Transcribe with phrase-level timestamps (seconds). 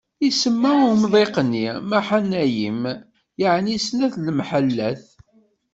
[0.27, 2.81] Isemma i umḍiq-nni Maḥanayim,
[3.41, 5.03] yeɛni snat n lemḥallat.